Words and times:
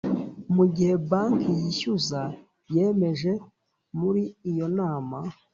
Mu 0.55 0.65
gihe 0.75 0.93
banki 1.09 1.51
yishyuza 1.61 2.21
yemeje 2.75 3.31
muri 3.99 4.23
iyo 4.49 4.67
nama 4.77 5.17